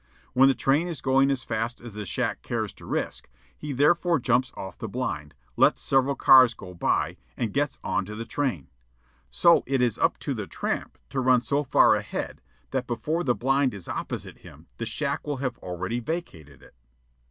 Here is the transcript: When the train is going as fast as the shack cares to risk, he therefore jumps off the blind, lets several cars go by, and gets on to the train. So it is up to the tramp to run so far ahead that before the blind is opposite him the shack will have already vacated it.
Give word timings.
When 0.33 0.49
the 0.49 0.55
train 0.55 0.87
is 0.87 0.99
going 0.99 1.29
as 1.29 1.43
fast 1.43 1.79
as 1.79 1.93
the 1.93 2.07
shack 2.07 2.41
cares 2.41 2.73
to 2.73 2.87
risk, 2.87 3.29
he 3.55 3.71
therefore 3.71 4.17
jumps 4.19 4.51
off 4.57 4.75
the 4.79 4.87
blind, 4.89 5.35
lets 5.57 5.79
several 5.79 6.15
cars 6.15 6.55
go 6.55 6.73
by, 6.73 7.17
and 7.37 7.53
gets 7.53 7.77
on 7.83 8.05
to 8.05 8.15
the 8.15 8.25
train. 8.25 8.69
So 9.29 9.61
it 9.67 9.79
is 9.79 9.99
up 9.99 10.17
to 10.21 10.33
the 10.33 10.47
tramp 10.47 10.97
to 11.11 11.19
run 11.21 11.43
so 11.43 11.63
far 11.63 11.93
ahead 11.93 12.41
that 12.71 12.87
before 12.87 13.23
the 13.23 13.35
blind 13.35 13.75
is 13.75 13.87
opposite 13.87 14.39
him 14.39 14.65
the 14.77 14.87
shack 14.87 15.27
will 15.27 15.37
have 15.37 15.59
already 15.59 15.99
vacated 15.99 16.63
it. 16.63 16.73